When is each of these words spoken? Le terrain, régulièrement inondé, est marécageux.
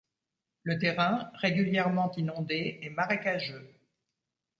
Le 0.63 0.79
terrain, 0.79 1.29
régulièrement 1.35 2.11
inondé, 2.15 2.79
est 2.81 2.89
marécageux. 2.89 3.71